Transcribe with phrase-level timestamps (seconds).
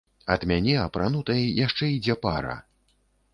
[0.35, 2.57] Ад мяне, апранутай, яшчэ ідзе пара.